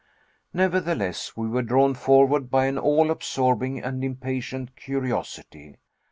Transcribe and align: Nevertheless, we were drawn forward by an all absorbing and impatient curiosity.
Nevertheless, 0.51 1.37
we 1.37 1.47
were 1.47 1.61
drawn 1.61 1.93
forward 1.93 2.49
by 2.49 2.65
an 2.65 2.79
all 2.79 3.11
absorbing 3.11 3.83
and 3.83 4.03
impatient 4.03 4.75
curiosity. 4.75 5.75